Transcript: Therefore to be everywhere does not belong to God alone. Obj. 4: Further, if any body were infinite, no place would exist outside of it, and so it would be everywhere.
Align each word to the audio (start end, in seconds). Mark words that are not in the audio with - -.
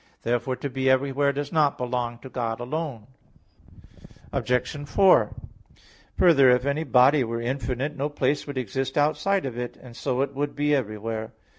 Therefore 0.23 0.55
to 0.55 0.67
be 0.67 0.89
everywhere 0.89 1.31
does 1.31 1.51
not 1.51 1.77
belong 1.77 2.17
to 2.23 2.29
God 2.29 2.59
alone. 2.59 3.05
Obj. 4.33 4.87
4: 4.89 5.35
Further, 6.17 6.49
if 6.49 6.65
any 6.65 6.83
body 6.83 7.23
were 7.23 7.39
infinite, 7.39 7.95
no 7.95 8.09
place 8.09 8.47
would 8.47 8.57
exist 8.57 8.97
outside 8.97 9.45
of 9.45 9.59
it, 9.59 9.77
and 9.77 9.95
so 9.95 10.21
it 10.23 10.33
would 10.33 10.55
be 10.55 10.73
everywhere. 10.73 11.33